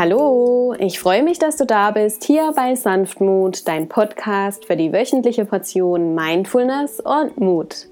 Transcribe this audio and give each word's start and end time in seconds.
Hallo, 0.00 0.76
ich 0.78 1.00
freue 1.00 1.24
mich, 1.24 1.40
dass 1.40 1.56
du 1.56 1.66
da 1.66 1.90
bist, 1.90 2.22
hier 2.22 2.52
bei 2.54 2.76
Sanftmut, 2.76 3.66
dein 3.66 3.88
Podcast 3.88 4.64
für 4.64 4.76
die 4.76 4.92
wöchentliche 4.92 5.44
Portion 5.44 6.14
Mindfulness 6.14 7.00
und 7.00 7.36
Mut. 7.40 7.88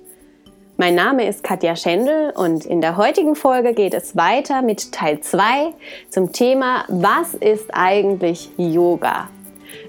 Mein 0.76 0.94
Name 0.94 1.26
ist 1.26 1.42
Katja 1.42 1.74
Schendl 1.74 2.32
und 2.36 2.64
in 2.64 2.80
der 2.80 2.96
heutigen 2.96 3.34
Folge 3.34 3.74
geht 3.74 3.92
es 3.92 4.14
weiter 4.14 4.62
mit 4.62 4.92
Teil 4.92 5.18
2 5.18 5.72
zum 6.08 6.30
Thema 6.30 6.84
Was 6.86 7.34
ist 7.34 7.70
eigentlich 7.72 8.50
Yoga? 8.56 9.28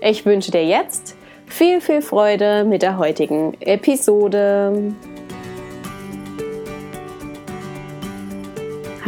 Ich 0.02 0.25
wünsche 0.25 0.49
dir 0.49 0.65
jetzt 0.65 1.15
viel, 1.45 1.81
viel 1.81 2.02
Freude 2.02 2.63
mit 2.63 2.81
der 2.81 2.97
heutigen 2.97 3.54
Episode. 3.59 4.95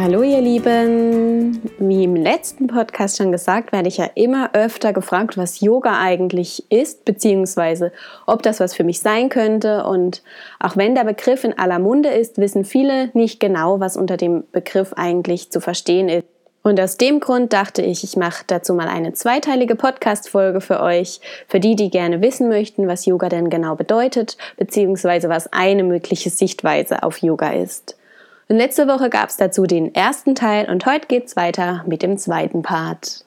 Hallo 0.02 0.24
ihr 0.24 0.40
Lieben, 0.40 1.60
wie 1.78 2.06
im 2.06 2.16
letzten 2.16 2.68
Podcast 2.68 3.18
schon 3.18 3.34
gesagt, 3.34 3.74
werde 3.74 3.90
ich 3.90 3.98
ja 3.98 4.10
immer 4.16 4.52
öfter 4.54 4.94
gefragt, 4.94 5.38
was 5.38 5.60
Yoga 5.60 6.00
eigentlich 6.00 6.64
ist, 6.72 7.04
beziehungsweise 7.04 7.92
ob 8.26 8.42
das 8.42 8.62
was 8.62 8.74
für 8.74 8.86
mich 8.86 9.02
sein 9.02 9.28
könnte. 9.28 9.84
Und 9.84 10.24
auch 10.58 10.78
wenn 10.78 10.96
der 10.96 11.04
Begriff 11.04 11.44
in 11.44 11.60
aller 11.60 11.80
Munde 11.80 12.08
ist, 12.08 12.38
wissen 12.38 12.64
viele 12.64 13.10
nicht 13.12 13.42
genau, 13.42 13.82
was 13.82 13.98
unter 13.98 14.16
dem 14.16 14.46
Begriff 14.54 14.94
eigentlich 14.94 15.52
zu 15.52 15.60
verstehen 15.60 16.08
ist. 16.08 16.24
Und 16.64 16.80
aus 16.80 16.96
dem 16.96 17.20
Grund 17.20 17.52
dachte 17.52 17.82
ich, 17.82 18.06
ich 18.06 18.16
mache 18.16 18.46
dazu 18.48 18.74
mal 18.74 18.88
eine 18.88 19.12
zweiteilige 19.12 19.76
Podcast-Folge 19.76 20.62
für 20.62 20.80
euch, 20.80 21.20
für 21.50 21.60
die, 21.60 21.76
die 21.76 21.90
gerne 21.90 22.22
wissen 22.22 22.48
möchten, 22.48 22.88
was 22.88 23.06
Yoga 23.06 23.28
denn 23.28 23.50
genau 23.50 23.76
bedeutet, 23.76 24.38
beziehungsweise 24.56 25.28
was 25.28 25.52
eine 25.52 25.84
mögliche 25.84 26.30
Sichtweise 26.30 27.04
auf 27.04 27.18
Yoga 27.18 27.52
ist. 27.52 27.99
Und 28.50 28.58
letzte 28.58 28.88
Woche 28.88 29.12
gab 29.12 29.30
es 29.30 29.38
dazu 29.38 29.68
den 29.68 29.94
ersten 29.94 30.34
Teil 30.34 30.68
und 30.72 30.88
heute 30.88 31.08
geht's 31.08 31.36
weiter 31.36 31.84
mit 31.86 32.02
dem 32.02 32.18
zweiten 32.18 32.64
Part. 32.64 33.24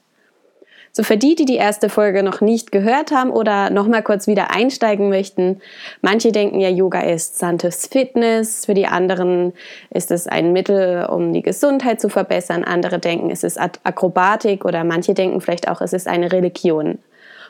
So 0.90 1.04
für 1.04 1.16
die, 1.16 1.36
die 1.36 1.44
die 1.44 1.56
erste 1.56 1.88
Folge 1.88 2.24
noch 2.24 2.41
nicht 2.41 2.72
gehört 2.72 3.12
haben 3.12 3.30
oder 3.30 3.70
noch 3.70 3.86
mal 3.86 4.02
kurz 4.02 4.27
wieder 4.27 4.50
einsteigen 4.50 5.08
möchten, 5.08 5.60
manche 6.02 6.32
denken 6.32 6.60
ja, 6.60 6.69
Yoga 6.69 7.00
ist 7.02 7.38
santes 7.38 7.86
Fitness, 7.86 8.66
für 8.66 8.74
die 8.74 8.88
anderen 8.88 9.52
ist 9.91 10.10
es 10.10 10.27
ein 10.27 10.52
Mittel, 10.52 11.06
um 11.06 11.32
die 11.32 11.42
Gesundheit 11.42 12.00
zu 12.00 12.08
verbessern, 12.08 12.64
andere 12.64 12.98
denken, 12.98 13.30
es 13.30 13.44
ist 13.44 13.60
Akrobatik 13.60 14.64
oder 14.64 14.82
manche 14.82 15.14
denken 15.14 15.41
vielleicht 15.41 15.69
auch, 15.69 15.80
es 15.80 15.92
ist 15.92 16.08
eine 16.08 16.32
Religion. 16.32 16.98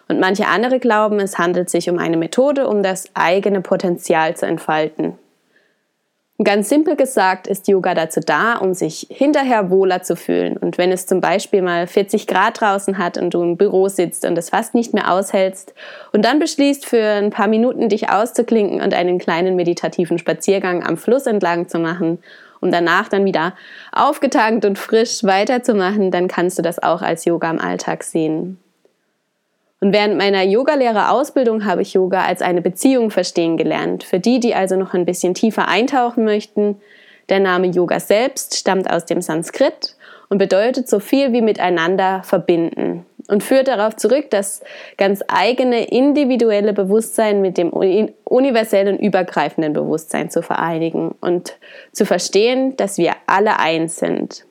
Und 0.08 0.20
manche 0.20 0.46
andere 0.46 0.78
glauben, 0.78 1.20
es 1.20 1.38
handelt 1.38 1.70
sich 1.70 1.88
um 1.88 1.98
eine 1.98 2.18
Methode, 2.18 2.68
um 2.68 2.82
das 2.82 3.06
eigene 3.14 3.62
Potenzial 3.62 4.36
zu 4.36 4.46
entfalten. 4.46 5.16
Ganz 6.44 6.68
simpel 6.70 6.96
gesagt 6.96 7.46
ist 7.46 7.68
Yoga 7.68 7.94
dazu 7.94 8.20
da, 8.20 8.56
um 8.56 8.74
sich 8.74 9.06
hinterher 9.10 9.70
wohler 9.70 10.02
zu 10.02 10.16
fühlen. 10.16 10.56
Und 10.56 10.78
wenn 10.78 10.90
es 10.90 11.06
zum 11.06 11.20
Beispiel 11.20 11.62
mal 11.62 11.86
40 11.86 12.26
Grad 12.26 12.60
draußen 12.60 12.96
hat 12.96 13.18
und 13.18 13.34
du 13.34 13.42
im 13.42 13.56
Büro 13.56 13.88
sitzt 13.88 14.24
und 14.24 14.36
es 14.38 14.48
fast 14.50 14.74
nicht 14.74 14.94
mehr 14.94 15.12
aushältst 15.12 15.74
und 16.12 16.24
dann 16.24 16.38
beschließt, 16.38 16.86
für 16.86 17.04
ein 17.04 17.30
paar 17.30 17.48
Minuten 17.48 17.88
dich 17.88 18.08
auszuklinken 18.08 18.80
und 18.80 18.94
einen 18.94 19.18
kleinen 19.18 19.56
meditativen 19.56 20.18
Spaziergang 20.18 20.82
am 20.82 20.96
Fluss 20.96 21.26
entlang 21.26 21.68
zu 21.68 21.78
machen, 21.78 22.18
um 22.60 22.70
danach 22.70 23.08
dann 23.08 23.24
wieder 23.24 23.54
aufgetankt 23.92 24.64
und 24.64 24.78
frisch 24.78 25.24
weiterzumachen, 25.24 26.10
dann 26.10 26.28
kannst 26.28 26.58
du 26.58 26.62
das 26.62 26.82
auch 26.82 27.02
als 27.02 27.24
Yoga 27.24 27.50
im 27.50 27.58
Alltag 27.58 28.04
sehen. 28.04 28.58
Und 29.82 29.92
während 29.92 30.16
meiner 30.16 30.44
Yogalehrerausbildung 30.44 31.64
habe 31.64 31.82
ich 31.82 31.94
Yoga 31.94 32.22
als 32.24 32.40
eine 32.40 32.62
Beziehung 32.62 33.10
verstehen 33.10 33.56
gelernt. 33.56 34.04
Für 34.04 34.20
die, 34.20 34.38
die 34.38 34.54
also 34.54 34.76
noch 34.76 34.94
ein 34.94 35.04
bisschen 35.04 35.34
tiefer 35.34 35.66
eintauchen 35.66 36.22
möchten, 36.22 36.80
der 37.28 37.40
Name 37.40 37.66
Yoga 37.66 37.98
selbst 37.98 38.56
stammt 38.56 38.88
aus 38.88 39.06
dem 39.06 39.20
Sanskrit 39.20 39.96
und 40.28 40.38
bedeutet 40.38 40.88
so 40.88 41.00
viel 41.00 41.32
wie 41.32 41.42
miteinander 41.42 42.22
verbinden 42.22 43.04
und 43.26 43.42
führt 43.42 43.66
darauf 43.66 43.96
zurück, 43.96 44.30
das 44.30 44.62
ganz 44.98 45.20
eigene 45.26 45.82
individuelle 45.86 46.74
Bewusstsein 46.74 47.42
mit 47.42 47.58
dem 47.58 47.72
universellen 47.72 49.00
übergreifenden 49.00 49.72
Bewusstsein 49.72 50.30
zu 50.30 50.42
vereinigen 50.42 51.12
und 51.20 51.58
zu 51.90 52.06
verstehen, 52.06 52.76
dass 52.76 52.98
wir 52.98 53.14
alle 53.26 53.58
eins 53.58 53.96
sind. 53.96 54.44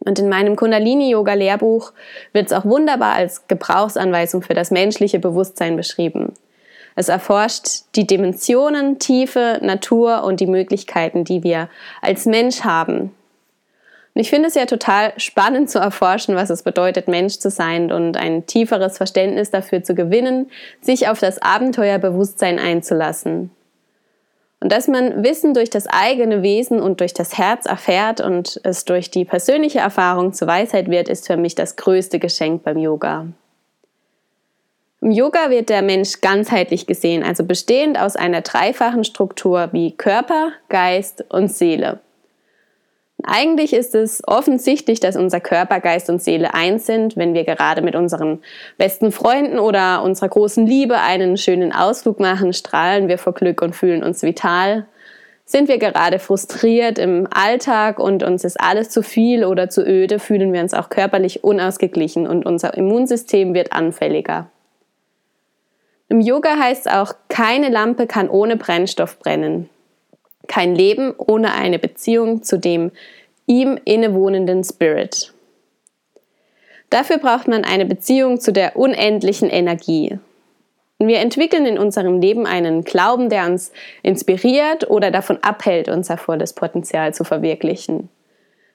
Und 0.00 0.18
in 0.18 0.28
meinem 0.28 0.56
Kundalini-Yoga-Lehrbuch 0.56 1.92
wird 2.32 2.46
es 2.46 2.52
auch 2.52 2.64
wunderbar 2.64 3.14
als 3.14 3.48
Gebrauchsanweisung 3.48 4.42
für 4.42 4.54
das 4.54 4.70
menschliche 4.70 5.18
Bewusstsein 5.18 5.76
beschrieben. 5.76 6.34
Es 6.94 7.08
erforscht 7.08 7.84
die 7.94 8.06
Dimensionen, 8.06 8.98
Tiefe, 8.98 9.58
Natur 9.62 10.24
und 10.24 10.40
die 10.40 10.46
Möglichkeiten, 10.46 11.24
die 11.24 11.44
wir 11.44 11.68
als 12.02 12.26
Mensch 12.26 12.62
haben. 12.62 13.14
Und 14.14 14.22
ich 14.22 14.30
finde 14.30 14.48
es 14.48 14.56
ja 14.56 14.66
total 14.66 15.12
spannend 15.16 15.70
zu 15.70 15.78
erforschen, 15.78 16.34
was 16.34 16.50
es 16.50 16.64
bedeutet, 16.64 17.06
Mensch 17.06 17.38
zu 17.38 17.50
sein 17.50 17.92
und 17.92 18.16
ein 18.16 18.46
tieferes 18.46 18.96
Verständnis 18.96 19.52
dafür 19.52 19.84
zu 19.84 19.94
gewinnen, 19.94 20.50
sich 20.80 21.08
auf 21.08 21.20
das 21.20 21.40
Abenteuerbewusstsein 21.40 22.58
einzulassen. 22.58 23.50
Und 24.60 24.72
dass 24.72 24.88
man 24.88 25.22
Wissen 25.22 25.54
durch 25.54 25.70
das 25.70 25.86
eigene 25.86 26.42
Wesen 26.42 26.80
und 26.80 27.00
durch 27.00 27.14
das 27.14 27.38
Herz 27.38 27.66
erfährt 27.66 28.20
und 28.20 28.60
es 28.64 28.84
durch 28.84 29.10
die 29.10 29.24
persönliche 29.24 29.78
Erfahrung 29.78 30.32
zur 30.32 30.48
Weisheit 30.48 30.90
wird, 30.90 31.08
ist 31.08 31.28
für 31.28 31.36
mich 31.36 31.54
das 31.54 31.76
größte 31.76 32.18
Geschenk 32.18 32.64
beim 32.64 32.78
Yoga. 32.78 33.26
Im 35.00 35.12
Yoga 35.12 35.50
wird 35.50 35.68
der 35.68 35.82
Mensch 35.82 36.20
ganzheitlich 36.20 36.88
gesehen, 36.88 37.22
also 37.22 37.44
bestehend 37.44 38.00
aus 38.00 38.16
einer 38.16 38.40
dreifachen 38.40 39.04
Struktur 39.04 39.68
wie 39.70 39.92
Körper, 39.92 40.50
Geist 40.68 41.24
und 41.28 41.52
Seele. 41.52 42.00
Eigentlich 43.24 43.72
ist 43.72 43.96
es 43.96 44.22
offensichtlich, 44.26 45.00
dass 45.00 45.16
unser 45.16 45.40
Körper, 45.40 45.80
Geist 45.80 46.08
und 46.08 46.22
Seele 46.22 46.54
eins 46.54 46.86
sind, 46.86 47.16
wenn 47.16 47.34
wir 47.34 47.44
gerade 47.44 47.82
mit 47.82 47.96
unseren 47.96 48.40
besten 48.76 49.10
Freunden 49.10 49.58
oder 49.58 50.02
unserer 50.02 50.28
großen 50.28 50.64
Liebe 50.66 50.98
einen 50.98 51.36
schönen 51.36 51.72
Ausflug 51.72 52.20
machen, 52.20 52.52
strahlen 52.52 53.08
wir 53.08 53.18
vor 53.18 53.34
Glück 53.34 53.60
und 53.60 53.74
fühlen 53.74 54.04
uns 54.04 54.22
vital. 54.22 54.86
Sind 55.44 55.68
wir 55.68 55.78
gerade 55.78 56.20
frustriert 56.20 56.98
im 56.98 57.26
Alltag 57.30 57.98
und 57.98 58.22
uns 58.22 58.44
ist 58.44 58.60
alles 58.60 58.90
zu 58.90 59.02
viel 59.02 59.44
oder 59.44 59.68
zu 59.68 59.84
öde, 59.84 60.20
fühlen 60.20 60.52
wir 60.52 60.60
uns 60.60 60.74
auch 60.74 60.88
körperlich 60.88 61.42
unausgeglichen 61.42 62.26
und 62.26 62.46
unser 62.46 62.74
Immunsystem 62.74 63.52
wird 63.52 63.72
anfälliger. 63.72 64.48
Im 66.08 66.20
Yoga 66.20 66.56
heißt 66.56 66.86
es 66.86 66.92
auch, 66.92 67.14
keine 67.28 67.68
Lampe 67.68 68.06
kann 68.06 68.28
ohne 68.28 68.56
Brennstoff 68.56 69.18
brennen 69.18 69.68
kein 70.48 70.74
Leben 70.74 71.14
ohne 71.16 71.52
eine 71.52 71.78
Beziehung 71.78 72.42
zu 72.42 72.58
dem 72.58 72.90
ihm 73.46 73.78
innewohnenden 73.84 74.64
Spirit. 74.64 75.32
Dafür 76.90 77.18
braucht 77.18 77.48
man 77.48 77.64
eine 77.64 77.86
Beziehung 77.86 78.40
zu 78.40 78.52
der 78.52 78.76
unendlichen 78.76 79.50
Energie. 79.50 80.18
Wir 80.98 81.20
entwickeln 81.20 81.64
in 81.64 81.78
unserem 81.78 82.20
Leben 82.20 82.46
einen 82.46 82.82
Glauben, 82.82 83.28
der 83.28 83.46
uns 83.46 83.72
inspiriert 84.02 84.90
oder 84.90 85.10
davon 85.10 85.38
abhält, 85.42 85.88
unser 85.88 86.16
volles 86.16 86.54
Potenzial 86.54 87.14
zu 87.14 87.22
verwirklichen. 87.24 88.08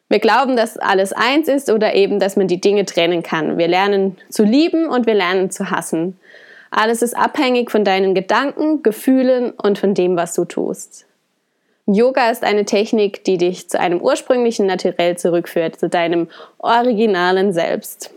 Wir 0.10 0.20
glauben, 0.20 0.56
dass 0.56 0.78
alles 0.78 1.12
eins 1.12 1.48
ist 1.48 1.70
oder 1.70 1.96
eben, 1.96 2.20
dass 2.20 2.36
man 2.36 2.48
die 2.48 2.62
Dinge 2.62 2.86
trennen 2.86 3.24
kann. 3.24 3.58
Wir 3.58 3.68
lernen 3.68 4.18
zu 4.30 4.44
lieben 4.44 4.88
und 4.88 5.06
wir 5.06 5.16
lernen 5.16 5.50
zu 5.50 5.70
hassen. 5.70 6.18
Alles 6.72 7.02
ist 7.02 7.16
abhängig 7.16 7.72
von 7.72 7.84
deinen 7.84 8.16
Gedanken, 8.16 8.84
Gefühlen 8.84 9.52
und 9.52 9.80
von 9.80 9.94
dem, 9.94 10.16
was 10.16 10.34
du 10.34 10.46
tust. 10.46 11.06
Yoga 11.86 12.30
ist 12.30 12.44
eine 12.44 12.64
Technik, 12.64 13.26
die 13.26 13.38
dich 13.38 13.70
zu 13.70 13.80
einem 13.80 14.00
ursprünglichen 14.00 14.66
Naturell 14.66 15.18
zurückführt, 15.18 15.78
zu 15.78 15.90
deinem 15.90 16.30
originalen 16.58 17.52
Selbst. 17.52 18.12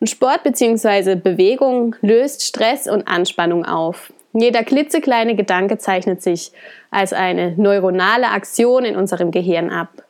Und 0.00 0.08
Sport 0.08 0.42
bzw. 0.42 1.16
Bewegung 1.16 1.94
löst 2.00 2.42
Stress 2.42 2.88
und 2.88 3.06
Anspannung 3.06 3.64
auf. 3.64 4.12
Jeder 4.32 4.64
klitzekleine 4.64 5.36
Gedanke 5.36 5.78
zeichnet 5.78 6.22
sich 6.22 6.52
als 6.90 7.12
eine 7.12 7.54
neuronale 7.56 8.28
Aktion 8.28 8.84
in 8.84 8.96
unserem 8.96 9.30
Gehirn 9.30 9.70
ab. 9.70 10.02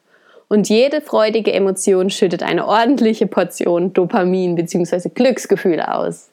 Und 0.49 0.69
jede 0.69 1.01
freudige 1.01 1.53
Emotion 1.53 2.11
schüttet 2.11 2.43
eine 2.43 2.67
ordentliche 2.67 3.27
Portion 3.27 3.93
Dopamin 3.93 4.55
bzw. 4.55 5.09
Glücksgefühle 5.09 5.93
aus. 5.93 6.32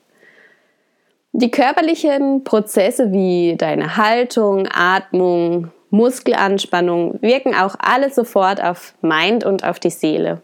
Die 1.31 1.52
körperlichen 1.52 2.44
Prozesse 2.44 3.12
wie 3.12 3.56
deine 3.56 3.98
Haltung, 3.98 4.68
Atmung, 4.74 5.72
Muskelanspannung 5.92 7.22
wirken 7.22 7.56
auch 7.56 7.76
alle 7.80 8.10
sofort 8.10 8.62
auf 8.64 8.94
Mind 9.02 9.44
und 9.44 9.64
auf 9.64 9.80
die 9.80 9.92
Seele. 9.92 10.42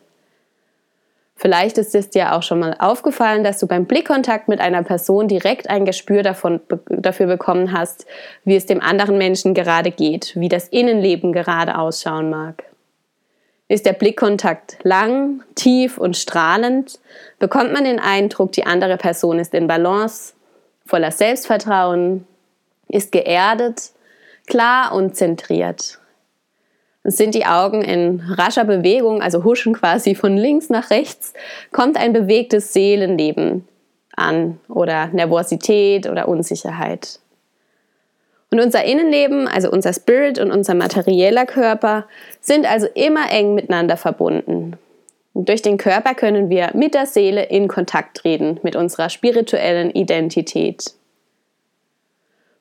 Vielleicht 1.38 1.78
ist 1.78 1.94
es 1.96 2.10
dir 2.10 2.34
auch 2.34 2.44
schon 2.44 2.60
mal 2.60 2.76
aufgefallen, 2.80 3.44
dass 3.44 3.60
du 3.60 3.68
beim 3.68 3.86
Blickkontakt 3.86 4.48
mit 4.48 4.62
einer 4.62 4.84
Person 4.84 5.28
direkt 5.28 5.70
ein 5.70 5.84
Gespür 5.84 6.24
davon, 6.24 6.62
dafür 6.88 7.28
bekommen 7.28 7.74
hast, 7.74 8.06
wie 8.46 8.56
es 8.56 8.66
dem 8.66 8.80
anderen 8.80 9.18
Menschen 9.18 9.54
gerade 9.54 9.92
geht, 9.92 10.34
wie 10.36 10.48
das 10.48 10.70
Innenleben 10.70 11.34
gerade 11.34 11.78
ausschauen 11.78 12.30
mag. 12.30 12.64
Ist 13.68 13.86
der 13.86 13.94
Blickkontakt 13.94 14.78
lang, 14.84 15.44
tief 15.56 15.98
und 15.98 16.16
strahlend, 16.16 17.00
bekommt 17.40 17.74
man 17.74 17.84
den 17.84 18.00
Eindruck, 18.00 18.54
die 18.54 18.66
andere 18.66 18.96
Person 18.96 19.40
ist 19.40 19.54
in 19.54 19.68
Balance, 19.68 20.35
voller 20.86 21.12
Selbstvertrauen, 21.12 22.28
ist 22.88 23.12
geerdet, 23.12 23.92
klar 24.48 24.94
und 24.94 25.16
zentriert. 25.16 26.00
Sind 27.04 27.36
die 27.36 27.46
Augen 27.46 27.84
in 27.84 28.22
rascher 28.22 28.64
Bewegung, 28.66 29.22
also 29.22 29.44
huschen 29.44 29.74
quasi 29.74 30.16
von 30.16 30.38
links 30.38 30.70
nach 30.70 30.90
rechts, 30.90 31.34
kommt 31.72 31.98
ein 31.98 32.14
bewegtes 32.14 32.74
Seelenleben 32.74 33.68
an 34.16 34.60
oder 34.70 35.08
Nervosität 35.08 36.10
oder 36.10 36.28
Unsicherheit. 36.28 37.20
Und 38.50 38.60
unser 38.60 38.86
Innenleben, 38.86 39.48
also 39.48 39.70
unser 39.70 39.94
Spirit 39.94 40.40
und 40.40 40.52
unser 40.52 40.76
materieller 40.76 41.46
Körper, 41.46 42.06
sind 42.42 42.66
also 42.66 42.88
immer 42.94 43.32
eng 43.32 43.54
miteinander 43.54 43.98
verbunden. 43.98 44.78
Und 45.36 45.50
durch 45.50 45.62
den 45.62 45.78
Körper 45.78 46.14
können 46.14 46.50
wir 46.50 46.72
mit 46.76 46.94
der 46.94 47.06
Seele 47.06 47.44
in 47.44 47.68
Kontakt 47.68 48.16
treten, 48.16 48.58
mit 48.64 48.78
unserer 48.78 49.10
spirituellen 49.10 49.92
Identität. 49.92 50.94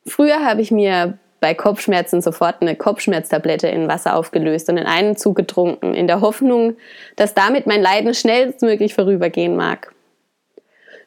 Früher 0.05 0.45
habe 0.45 0.61
ich 0.61 0.73
mir 0.73 1.17
bei 1.39 1.55
Kopfschmerzen 1.55 2.21
sofort 2.21 2.57
eine 2.61 2.75
Kopfschmerztablette 2.75 3.69
in 3.69 3.87
Wasser 3.87 4.17
aufgelöst 4.17 4.69
und 4.71 4.77
in 4.77 4.87
einen 4.87 5.17
Zug 5.17 5.37
getrunken, 5.37 5.95
in 5.95 6.09
der 6.09 6.21
Hoffnung, 6.21 6.77
dass 7.15 7.33
damit 7.33 7.69
mein 7.69 7.81
Leiden 7.81 8.13
schnellstmöglich 8.13 8.93
vorübergehen 8.93 9.55
mag. 9.55 9.94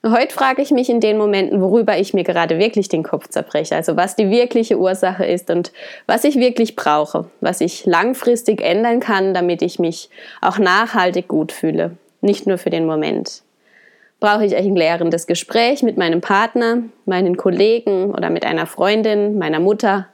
Heute 0.06 0.34
frage 0.34 0.62
ich 0.62 0.72
mich 0.72 0.90
in 0.90 1.00
den 1.00 1.18
Momenten, 1.18 1.60
worüber 1.60 1.98
ich 1.98 2.14
mir 2.14 2.24
gerade 2.24 2.60
wirklich 2.60 2.88
den 2.88 3.04
Kopf 3.04 3.30
zerbreche, 3.30 3.76
also 3.76 3.98
was 3.98 4.16
die 4.16 4.30
wirkliche 4.30 4.78
Ursache 4.78 5.26
ist 5.26 5.50
und 5.50 5.72
was 6.06 6.24
ich 6.24 6.36
wirklich 6.36 6.76
brauche, 6.76 7.26
was 7.42 7.62
ich 7.62 7.86
langfristig 7.86 8.62
ändern 8.62 9.00
kann, 9.00 9.34
damit 9.34 9.62
ich 9.62 9.80
mich 9.80 10.10
auch 10.42 10.60
nachhaltig 10.60 11.28
gut 11.28 11.52
fühle, 11.52 11.98
nicht 12.22 12.46
nur 12.46 12.60
für 12.60 12.70
den 12.70 12.86
Moment. 12.86 13.42
Brauche 14.20 14.46
ich 14.46 14.56
ein 14.56 14.76
klärendes 14.76 15.28
Gespräch 15.28 15.84
mit 15.84 15.98
meinem 15.98 16.22
Partner, 16.22 16.84
meinen 17.06 17.36
Kollegen 17.36 18.12
oder 18.12 18.30
mit 18.30 18.46
einer 18.46 18.66
Freundin, 18.66 19.38
meiner 19.38 19.60
Mutter, 19.60 20.08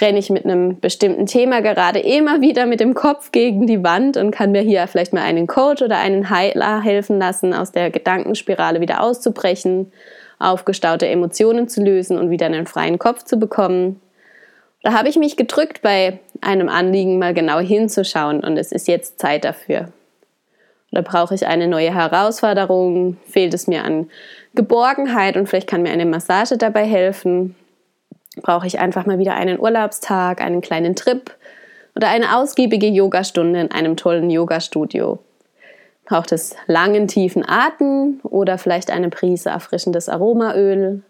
renne 0.00 0.18
ich 0.18 0.30
mit 0.30 0.44
einem 0.44 0.78
bestimmten 0.78 1.26
Thema 1.26 1.60
gerade 1.60 1.98
immer 1.98 2.40
wieder 2.40 2.66
mit 2.66 2.80
dem 2.80 2.94
Kopf 2.94 3.32
gegen 3.32 3.66
die 3.66 3.82
Wand 3.82 4.16
und 4.16 4.30
kann 4.30 4.52
mir 4.52 4.60
hier 4.60 4.86
vielleicht 4.86 5.12
mal 5.12 5.22
einen 5.22 5.46
Coach 5.46 5.82
oder 5.82 5.98
einen 5.98 6.30
Heiler 6.30 6.80
helfen 6.80 7.18
lassen, 7.18 7.52
aus 7.52 7.72
der 7.72 7.90
Gedankenspirale 7.90 8.80
wieder 8.80 9.02
auszubrechen, 9.02 9.92
aufgestaute 10.38 11.08
Emotionen 11.08 11.68
zu 11.68 11.82
lösen 11.82 12.16
und 12.16 12.30
wieder 12.30 12.46
einen 12.46 12.66
freien 12.66 12.98
Kopf 12.98 13.24
zu 13.24 13.38
bekommen. 13.38 14.00
Da 14.82 14.92
habe 14.92 15.08
ich 15.08 15.16
mich 15.16 15.36
gedrückt, 15.36 15.82
bei 15.82 16.20
einem 16.40 16.68
Anliegen 16.68 17.18
mal 17.18 17.34
genau 17.34 17.58
hinzuschauen 17.58 18.44
und 18.44 18.56
es 18.56 18.70
ist 18.70 18.86
jetzt 18.86 19.18
Zeit 19.18 19.44
dafür. 19.44 19.88
Da 20.92 21.02
brauche 21.02 21.34
ich 21.34 21.46
eine 21.46 21.66
neue 21.66 21.92
Herausforderung, 21.92 23.16
fehlt 23.26 23.52
es 23.52 23.66
mir 23.66 23.84
an 23.84 24.08
Geborgenheit 24.54 25.36
und 25.36 25.48
vielleicht 25.48 25.68
kann 25.68 25.82
mir 25.82 25.90
eine 25.90 26.06
Massage 26.06 26.56
dabei 26.56 26.84
helfen 26.86 27.56
brauche 28.42 28.66
ich 28.66 28.78
einfach 28.78 29.06
mal 29.06 29.18
wieder 29.18 29.34
einen 29.34 29.60
Urlaubstag, 29.60 30.40
einen 30.40 30.60
kleinen 30.60 30.96
Trip 30.96 31.30
oder 31.94 32.08
eine 32.08 32.36
ausgiebige 32.36 32.86
Yogastunde 32.86 33.60
in 33.60 33.70
einem 33.70 33.96
tollen 33.96 34.30
Yogastudio. 34.30 35.18
Braucht 36.04 36.32
es 36.32 36.56
langen, 36.66 37.06
tiefen 37.06 37.44
Atem 37.46 38.20
oder 38.22 38.56
vielleicht 38.56 38.90
eine 38.90 39.10
Prise 39.10 39.50
erfrischendes 39.50 40.08
Aromaöl? 40.08 41.02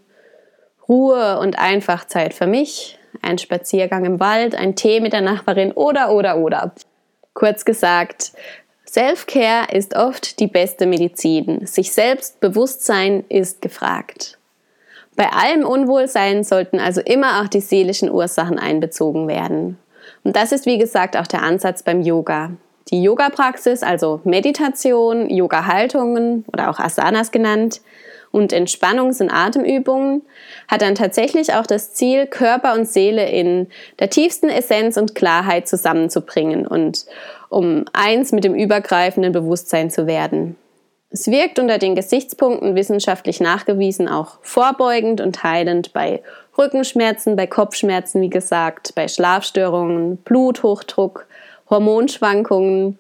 Ruhe 0.89 1.39
und 1.39 1.59
einfach 1.59 2.07
Zeit 2.07 2.33
für 2.35 2.47
mich, 2.47 2.99
ein 3.21 3.39
Spaziergang 3.39 4.05
im 4.07 4.21
Wald, 4.21 4.55
ein 4.55 4.75
Tee 4.75 5.01
mit 5.01 5.13
der 5.13 5.21
Nachbarin 5.21 5.73
oder, 5.73 6.11
oder, 6.11 6.39
oder. 6.39 6.73
Kurz 7.35 7.65
gesagt, 7.65 8.33
Self-Care 8.87 9.71
ist 9.71 9.95
oft 9.95 10.41
die 10.41 10.47
beste 10.47 10.87
Medizin. 10.87 11.67
Sich 11.67 11.93
selbst 11.93 12.41
Bewusstsein 12.41 13.25
ist 13.29 13.61
gefragt. 13.61 14.38
Bei 15.19 15.33
allem 15.33 15.67
Unwohlsein 15.67 16.45
sollten 16.45 16.79
also 16.79 17.01
immer 17.01 17.43
auch 17.43 17.49
die 17.49 17.61
seelischen 17.61 18.09
Ursachen 18.09 18.57
einbezogen 18.57 19.27
werden. 19.27 19.77
Und 20.23 20.37
das 20.37 20.53
ist 20.53 20.65
wie 20.65 20.79
gesagt 20.79 21.17
auch 21.17 21.27
der 21.27 21.43
Ansatz 21.43 21.83
beim 21.83 22.03
Yoga. 22.03 22.53
Die 22.93 23.03
Yoga-Praxis, 23.03 23.83
also 23.83 24.21
Meditation, 24.23 25.29
Yoga-Haltungen 25.29 26.45
oder 26.53 26.71
auch 26.71 26.79
Asanas 26.79 27.33
genannt 27.33 27.81
und 28.31 28.53
Entspannungs- 28.53 29.21
und 29.21 29.31
Atemübungen, 29.31 30.23
hat 30.69 30.83
dann 30.83 30.95
tatsächlich 30.95 31.53
auch 31.53 31.67
das 31.67 31.95
Ziel, 31.95 32.29
Körper 32.29 32.75
und 32.75 32.87
Seele 32.87 33.29
in 33.29 33.67
der 33.99 34.11
tiefsten 34.11 34.49
Essenz 34.49 34.97
und 34.97 35.17
Klarheit 35.17 35.67
zusammenzubringen 35.67 36.65
und 36.65 37.07
um 37.49 37.87
eins 37.93 38.31
mit 38.31 38.45
dem 38.45 38.55
übergreifenden 38.55 39.33
Bewusstsein 39.33 39.91
zu 39.91 40.07
werden. 40.07 40.57
Es 41.11 41.27
wirkt 41.29 41.59
unter 41.59 41.79
den 41.79 41.95
Gesichtspunkten 41.95 42.75
wissenschaftlich 42.75 43.41
nachgewiesen 43.41 44.09
auch 44.09 44.39
vorbeugend 44.43 45.23
und 45.23 45.43
heilend 45.43 45.93
bei 45.95 46.23
Rückenschmerzen, 46.59 47.35
bei 47.35 47.47
Kopfschmerzen, 47.47 48.21
wie 48.21 48.29
gesagt, 48.29 48.95
bei 48.95 49.09
Schlafstörungen, 49.09 50.19
Bluthochdruck, 50.19 51.27
Hormonschwankungen. 51.71 52.99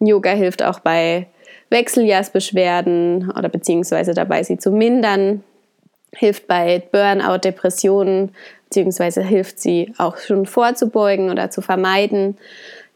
Yoga 0.00 0.30
hilft 0.30 0.62
auch 0.62 0.80
bei 0.80 1.26
Wechseljahrsbeschwerden 1.68 3.30
oder 3.30 3.48
beziehungsweise 3.48 4.14
dabei, 4.14 4.42
sie 4.42 4.56
zu 4.56 4.70
mindern, 4.70 5.42
hilft 6.14 6.46
bei 6.46 6.82
Burnout, 6.92 7.38
Depressionen, 7.38 8.34
beziehungsweise 8.64 9.22
hilft 9.22 9.58
sie 9.60 9.92
auch 9.98 10.16
schon 10.16 10.46
vorzubeugen 10.46 11.30
oder 11.30 11.50
zu 11.50 11.60
vermeiden. 11.60 12.38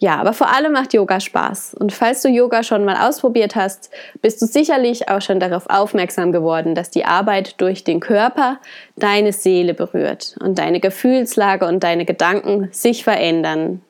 Ja, 0.01 0.17
aber 0.21 0.33
vor 0.33 0.55
allem 0.55 0.73
macht 0.73 0.95
Yoga 0.95 1.19
Spaß. 1.19 1.75
Und 1.75 1.93
falls 1.93 2.23
du 2.23 2.29
Yoga 2.29 2.63
schon 2.63 2.85
mal 2.85 3.09
ausprobiert 3.09 3.57
hast, 3.57 3.91
bist 4.23 4.41
du 4.41 4.47
sicherlich 4.47 5.09
auch 5.09 5.21
schon 5.21 5.41
darauf 5.41 5.69
aufmerksam 5.69 6.31
geworden, 6.31 6.77
dass 6.77 6.91
die 6.91 7.05
Arbeit 7.05 7.61
durch 7.61 7.83
den 7.83 7.99
Körper 7.99 8.61
deine 8.95 9.33
Seele 9.33 9.75
berührt 9.75 10.37
und 10.41 10.61
deine 10.61 10.79
Gefühlslage 10.79 11.67
und 11.67 11.83
deine 11.83 12.05
Gedanken 12.05 12.69
sich 12.71 13.03
verändern. 13.03 13.83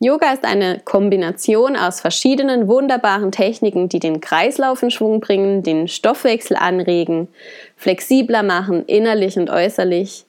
Yoga 0.00 0.32
ist 0.32 0.44
eine 0.44 0.80
Kombination 0.84 1.76
aus 1.76 2.00
verschiedenen 2.00 2.66
wunderbaren 2.66 3.30
Techniken, 3.30 3.88
die 3.88 4.00
den 4.00 4.20
Kreislauf 4.20 4.82
in 4.82 4.90
Schwung 4.90 5.20
bringen, 5.20 5.62
den 5.62 5.86
Stoffwechsel 5.86 6.56
anregen, 6.56 7.28
flexibler 7.76 8.42
machen, 8.42 8.84
innerlich 8.86 9.36
und 9.36 9.50
äußerlich, 9.50 10.24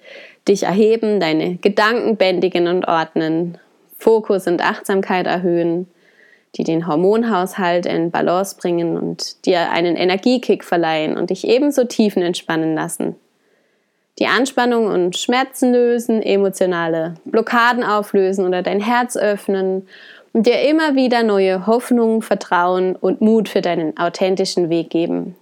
dich 0.48 0.64
erheben, 0.64 1.20
deine 1.20 1.56
Gedanken 1.58 2.18
bändigen 2.18 2.68
und 2.68 2.88
ordnen 2.88 3.58
Fokus 4.00 4.48
und 4.48 4.64
Achtsamkeit 4.64 5.28
erhöhen, 5.28 5.88
die 6.56 6.64
den 6.64 6.88
Hormonhaushalt 6.88 7.86
in 7.86 8.10
Balance 8.10 8.56
bringen 8.60 8.98
und 8.98 9.46
dir 9.46 9.70
einen 9.72 9.96
Energiekick 9.96 10.64
verleihen 10.64 11.16
und 11.16 11.30
dich 11.30 11.48
ebenso 11.48 11.84
tiefen 11.84 12.24
entspannen 12.24 12.74
lassen. 12.74 13.16
Die 14.18 14.28
Anspannung 14.28 14.88
und 14.88 15.16
Schmerzen 15.16 15.72
lösen, 15.72 16.22
emotionale 16.22 17.16
Blockaden 17.26 17.84
auflösen 17.84 18.46
oder 18.46 18.64
dein 18.64 18.82
Herz 18.82 19.16
öffnen 19.16 19.88
und 20.34 20.46
dir 20.46 20.62
immer 20.68 20.96
wieder 20.96 21.24
neue 21.24 21.68
Hoffnung, 21.68 22.22
Vertrauen 22.22 22.96
und 22.96 23.22
Mut 23.22 23.48
für 23.48 23.62
deinen 23.62 23.98
authentischen 23.98 24.70
Weg 24.70 24.90
geben. 24.90 25.36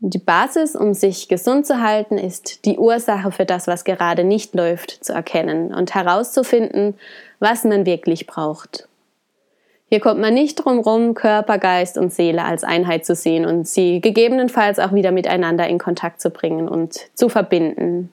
Die 0.00 0.18
Basis, 0.18 0.76
um 0.76 0.92
sich 0.92 1.26
gesund 1.28 1.66
zu 1.66 1.80
halten, 1.80 2.18
ist 2.18 2.66
die 2.66 2.76
Ursache 2.76 3.32
für 3.32 3.46
das, 3.46 3.66
was 3.66 3.84
gerade 3.84 4.24
nicht 4.24 4.54
läuft, 4.54 4.90
zu 5.04 5.14
erkennen 5.14 5.72
und 5.72 5.94
herauszufinden, 5.94 6.94
was 7.38 7.64
man 7.64 7.86
wirklich 7.86 8.26
braucht. 8.26 8.88
Hier 9.88 10.00
kommt 10.00 10.20
man 10.20 10.34
nicht 10.34 10.56
drum 10.56 10.80
rum, 10.80 11.14
Körper, 11.14 11.58
Geist 11.58 11.96
und 11.96 12.12
Seele 12.12 12.44
als 12.44 12.64
Einheit 12.64 13.06
zu 13.06 13.14
sehen 13.14 13.46
und 13.46 13.68
sie 13.68 14.00
gegebenenfalls 14.00 14.78
auch 14.78 14.92
wieder 14.92 15.12
miteinander 15.12 15.66
in 15.66 15.78
Kontakt 15.78 16.20
zu 16.20 16.30
bringen 16.30 16.68
und 16.68 16.98
zu 17.14 17.28
verbinden. 17.28 18.12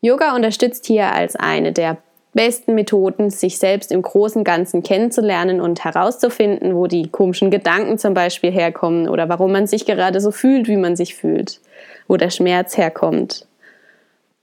Yoga 0.00 0.34
unterstützt 0.34 0.86
hier 0.86 1.12
als 1.12 1.36
eine 1.36 1.72
der 1.72 1.98
besten 2.34 2.74
Methoden, 2.74 3.30
sich 3.30 3.58
selbst 3.58 3.90
im 3.90 4.02
großen 4.02 4.44
Ganzen 4.44 4.82
kennenzulernen 4.82 5.60
und 5.60 5.84
herauszufinden, 5.84 6.74
wo 6.74 6.86
die 6.86 7.08
komischen 7.08 7.50
Gedanken 7.50 7.96
zum 7.96 8.12
Beispiel 8.12 8.50
herkommen 8.50 9.08
oder 9.08 9.28
warum 9.28 9.52
man 9.52 9.66
sich 9.66 9.86
gerade 9.86 10.20
so 10.20 10.30
fühlt, 10.30 10.68
wie 10.68 10.76
man 10.76 10.96
sich 10.96 11.14
fühlt, 11.14 11.60
wo 12.08 12.16
der 12.16 12.30
Schmerz 12.30 12.76
herkommt. 12.76 13.46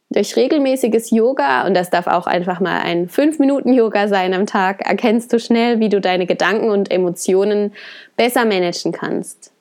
Durch 0.09 0.35
regelmäßiges 0.35 1.11
Yoga, 1.11 1.65
und 1.65 1.73
das 1.73 1.89
darf 1.89 2.07
auch 2.07 2.27
einfach 2.27 2.59
mal 2.59 2.81
ein 2.81 3.07
5-Minuten-Yoga 3.07 4.09
sein 4.09 4.33
am 4.33 4.45
Tag, 4.45 4.85
erkennst 4.85 5.31
du 5.31 5.39
schnell, 5.39 5.79
wie 5.79 5.87
du 5.87 6.01
deine 6.01 6.25
Gedanken 6.25 6.69
und 6.69 6.91
Emotionen 6.91 7.71
besser 8.17 8.43
managen 8.43 8.91
kannst. 8.91 9.53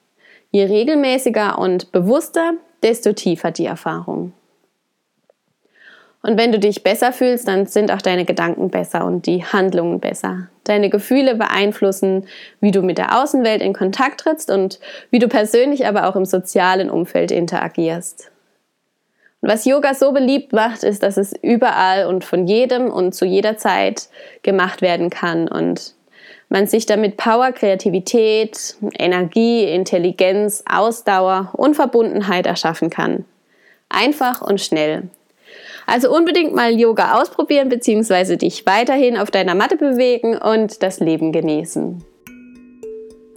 Je 0.51 0.65
regelmäßiger 0.65 1.57
und 1.57 1.93
bewusster, 1.93 2.55
desto 2.83 3.13
tiefer 3.13 3.53
die 3.53 3.67
Erfahrung. 3.67 4.33
Und 6.23 6.39
wenn 6.39 6.53
du 6.53 6.59
dich 6.59 6.83
besser 6.83 7.13
fühlst, 7.13 7.49
dann 7.49 7.67
sind 7.67 7.91
auch 7.91 8.03
deine 8.03 8.27
Gedanken 8.27 8.69
besser 8.69 9.07
und 9.07 9.27
die 9.27 9.45
Handlungen 9.45 10.01
besser. 10.01 10.49
Deine 10.65 10.91
Gefühle 10.91 11.35
beeinflussen, 11.35 12.27
wie 12.61 12.73
du 12.73 12.83
mit 12.83 12.99
der 12.99 13.19
Außenwelt 13.21 13.63
in 13.63 13.73
Kontakt 13.73 14.21
trittst 14.21 14.51
und 14.51 14.81
wie 15.11 15.19
du 15.19 15.29
persönlich 15.29 15.87
aber 15.87 16.07
auch 16.07 16.17
im 16.17 16.27
sozialen 16.27 16.91
Umfeld 16.91 17.31
interagierst. 17.31 18.31
Und 19.41 19.49
was 19.49 19.65
Yoga 19.65 19.95
so 19.95 20.13
beliebt 20.13 20.53
macht, 20.53 20.83
ist, 20.83 21.03
dass 21.03 21.17
es 21.17 21.33
überall 21.43 22.05
und 22.05 22.25
von 22.25 22.47
jedem 22.47 22.91
und 22.91 23.15
zu 23.15 23.25
jeder 23.25 23.57
Zeit 23.57 24.09
gemacht 24.43 24.83
werden 24.83 25.09
kann 25.09 25.49
und 25.49 25.95
man 26.51 26.67
sich 26.67 26.85
damit 26.85 27.17
Power, 27.17 27.53
Kreativität, 27.53 28.75
Energie, 28.99 29.65
Intelligenz, 29.65 30.65
Ausdauer 30.71 31.51
und 31.55 31.77
Verbundenheit 31.77 32.45
erschaffen 32.45 32.91
kann. 32.91 33.25
Einfach 33.89 34.43
und 34.43 34.61
schnell. 34.61 35.09
Also 35.87 36.15
unbedingt 36.15 36.55
mal 36.55 36.73
Yoga 36.73 37.21
ausprobieren 37.21 37.69
bzw. 37.69 38.37
dich 38.37 38.67
weiterhin 38.67 39.17
auf 39.17 39.31
deiner 39.31 39.55
Matte 39.55 39.77
bewegen 39.77 40.37
und 40.37 40.83
das 40.83 41.01
Leben 41.01 41.33
genießen. 41.33 42.05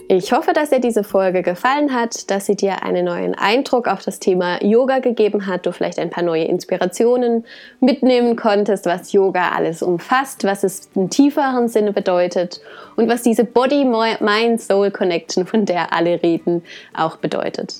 Ich 0.06 0.32
hoffe, 0.32 0.52
dass 0.52 0.68
dir 0.68 0.80
diese 0.80 1.02
Folge 1.02 1.42
gefallen 1.42 1.94
hat, 1.94 2.30
dass 2.30 2.44
sie 2.44 2.56
dir 2.56 2.82
einen 2.82 3.06
neuen 3.06 3.34
Eindruck 3.34 3.88
auf 3.88 4.02
das 4.02 4.20
Thema 4.20 4.62
Yoga 4.62 4.98
gegeben 4.98 5.46
hat, 5.46 5.64
du 5.64 5.72
vielleicht 5.72 5.98
ein 5.98 6.10
paar 6.10 6.22
neue 6.22 6.44
Inspirationen 6.44 7.46
mitnehmen 7.80 8.36
konntest, 8.36 8.84
was 8.84 9.12
Yoga 9.12 9.52
alles 9.52 9.82
umfasst, 9.82 10.44
was 10.44 10.62
es 10.62 10.90
im 10.94 11.08
tieferen 11.08 11.68
Sinne 11.68 11.94
bedeutet 11.94 12.60
und 12.96 13.08
was 13.08 13.22
diese 13.22 13.44
Body-Mind-Soul-Connection, 13.44 15.46
von 15.46 15.64
der 15.64 15.94
alle 15.94 16.22
reden, 16.22 16.62
auch 16.94 17.16
bedeutet. 17.16 17.76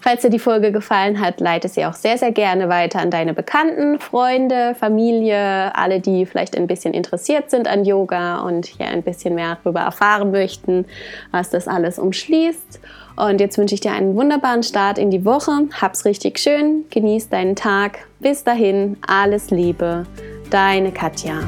Falls 0.00 0.22
dir 0.22 0.30
die 0.30 0.38
Folge 0.38 0.70
gefallen 0.70 1.20
hat, 1.20 1.40
leite 1.40 1.68
sie 1.68 1.84
auch 1.84 1.94
sehr, 1.94 2.18
sehr 2.18 2.30
gerne 2.30 2.68
weiter 2.68 3.00
an 3.00 3.10
deine 3.10 3.34
Bekannten, 3.34 3.98
Freunde, 3.98 4.76
Familie, 4.78 5.74
alle, 5.74 6.00
die 6.00 6.24
vielleicht 6.24 6.56
ein 6.56 6.68
bisschen 6.68 6.94
interessiert 6.94 7.50
sind 7.50 7.66
an 7.66 7.84
Yoga 7.84 8.40
und 8.42 8.66
hier 8.66 8.86
ein 8.86 9.02
bisschen 9.02 9.34
mehr 9.34 9.58
darüber 9.62 9.80
erfahren 9.80 10.30
möchten, 10.30 10.84
was 11.32 11.50
das 11.50 11.66
alles 11.66 11.98
umschließt. 11.98 12.80
Und 13.16 13.40
jetzt 13.40 13.58
wünsche 13.58 13.74
ich 13.74 13.80
dir 13.80 13.92
einen 13.92 14.14
wunderbaren 14.14 14.62
Start 14.62 14.98
in 14.98 15.10
die 15.10 15.24
Woche. 15.24 15.50
Hab's 15.80 16.04
richtig 16.04 16.38
schön, 16.38 16.84
genieß 16.90 17.28
deinen 17.30 17.56
Tag. 17.56 18.06
Bis 18.20 18.44
dahin, 18.44 18.96
alles 19.04 19.50
Liebe, 19.50 20.06
deine 20.50 20.92
Katja. 20.92 21.40